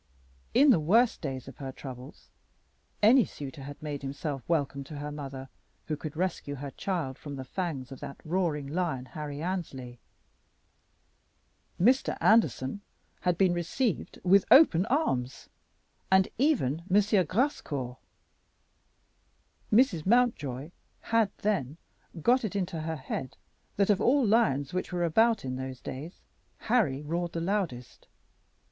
In 0.55 0.71
the 0.71 0.79
worse 0.79 1.15
days 1.15 1.47
of 1.47 1.57
her 1.57 1.71
troubles 1.71 2.31
any 3.03 3.23
suitor 3.23 3.61
had 3.61 3.79
made 3.83 4.01
himself 4.01 4.41
welcome 4.49 4.83
to 4.85 4.97
her 4.97 5.11
mother 5.11 5.47
who 5.85 5.97
would 6.03 6.17
rescue 6.17 6.55
her 6.55 6.71
child 6.71 7.19
from 7.19 7.35
the 7.35 7.43
fangs 7.43 7.91
of 7.91 7.99
that 7.99 8.19
roaring 8.25 8.65
lion, 8.65 9.05
Harry 9.05 9.43
Annesley. 9.43 9.99
Mr. 11.79 12.17
Anderson 12.19 12.81
had 13.19 13.37
been 13.37 13.53
received 13.53 14.19
with 14.23 14.43
open 14.49 14.87
arms, 14.87 15.49
and 16.11 16.27
even 16.39 16.79
M. 16.89 16.99
Grascour. 17.27 17.97
Mrs. 19.71 20.07
Mountjoy 20.07 20.71
had 21.01 21.29
then 21.43 21.77
got 22.23 22.43
it 22.43 22.55
into 22.55 22.81
her 22.81 22.95
head 22.95 23.37
that 23.75 23.91
of 23.91 24.01
all 24.01 24.25
lions 24.25 24.73
which 24.73 24.91
were 24.91 25.03
about 25.05 25.45
in 25.45 25.57
those 25.57 25.79
days 25.79 26.21
Harry 26.57 27.03
roared 27.03 27.33
the 27.33 27.39
loudest. 27.41 28.07